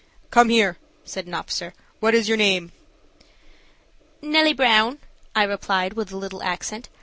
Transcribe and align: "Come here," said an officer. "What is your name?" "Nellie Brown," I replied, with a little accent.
"Come 0.31 0.49
here," 0.49 0.79
said 1.05 1.27
an 1.27 1.35
officer. 1.35 1.75
"What 1.99 2.15
is 2.15 2.27
your 2.27 2.35
name?" 2.35 2.71
"Nellie 4.19 4.51
Brown," 4.55 4.97
I 5.35 5.43
replied, 5.43 5.93
with 5.93 6.11
a 6.11 6.17
little 6.17 6.41
accent. 6.41 6.89